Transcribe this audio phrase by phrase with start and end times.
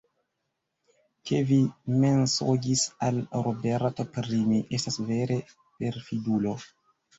[1.29, 1.59] Ke vi
[2.05, 5.41] mensogis al Roberto pri mi, estas vere,
[5.85, 6.59] perfidulo.